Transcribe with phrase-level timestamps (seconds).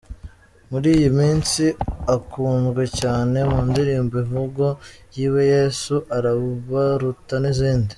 [0.69, 1.63] Muri iyi minsi
[2.15, 4.65] akunzwe cyane mu ndirimbo 'Imvugo
[5.15, 7.89] yiwe', 'Yesu arabaruta' n'izindi.